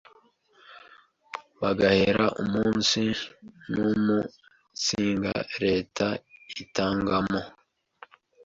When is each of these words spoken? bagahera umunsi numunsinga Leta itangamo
bagahera 1.61 2.25
umunsi 2.41 3.01
numunsinga 3.71 5.33
Leta 5.63 6.07
itangamo 6.63 7.41